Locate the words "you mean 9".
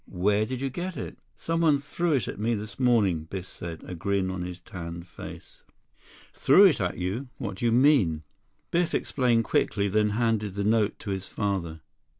7.65-8.21